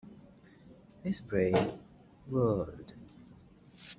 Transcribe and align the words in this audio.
His 1.03 1.21
brain 1.21 1.77
whirled. 2.27 2.93